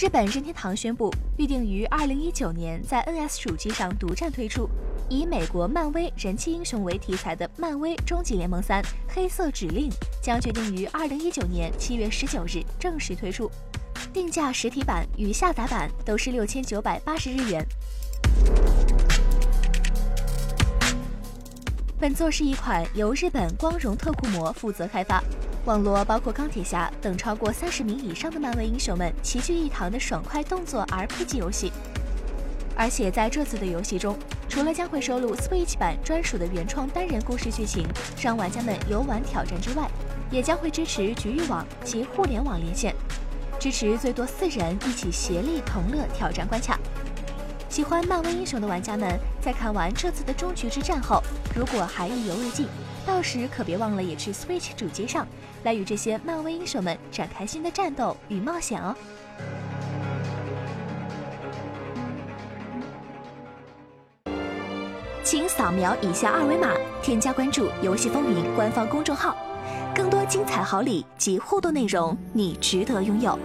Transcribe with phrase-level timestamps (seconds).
[0.00, 4.66] 日本任天堂宣布，预定于二零一九年在 NS 主机上独占推出，
[5.10, 9.90] 以美国漫威人气英雄为题材的《漫威终极联盟三：黑色指令》
[10.22, 13.50] 将决定于二零一九年七月十九日正式推出，
[14.10, 17.62] 定价实体版与下载版都是六千九百八十日元。
[22.00, 25.22] 本作是一款由日本光荣特库摩负责开发。
[25.66, 31.70] 网络包括钢铁侠等超过三十名以上的漫威英雄们齐聚一堂的爽快动作 RPG 游戏，
[32.74, 37.86] 而且在这次的游戏中，除了将会收录 Switch 版专属的原创单人故事剧情，
[38.18, 39.86] 让玩家们游玩挑战之外，
[40.30, 42.94] 也将会支持局域网及互联网连线，
[43.58, 46.80] 支持最多四人一起协力同乐挑战关卡。
[47.80, 51.22] 喜欢漫威英雄的玩家们，在看完这次的终局之战后，
[51.56, 52.66] 如果还意犹未尽，
[53.06, 55.26] 到时可别忘了也去 Switch 主机上，
[55.62, 58.94] 来与这些漫威英雄们展开新的战斗与冒险哦。
[65.24, 69.34] 请扫描以下二维码，添加关注“游戏风云”官方公众号，
[69.94, 73.38] 更多精彩好礼及互动内容，你值得拥有。